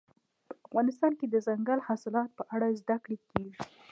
افغانستان 0.67 1.11
کې 1.19 1.25
د 1.27 1.31
دځنګل 1.33 1.79
حاصلات 1.87 2.29
په 2.37 2.43
اړه 2.55 2.67
زده 2.81 2.97
کړه 3.03 3.17
کېږي. 3.29 3.59